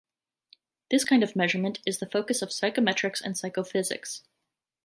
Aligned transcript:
This 0.89 1.03
kind 1.05 1.21
of 1.21 1.35
measurement 1.35 1.79
is 1.85 1.99
the 1.99 2.07
focus 2.09 2.41
of 2.41 2.49
psychometrics 2.49 3.21
and 3.21 3.37
psychophysics. 3.37 4.23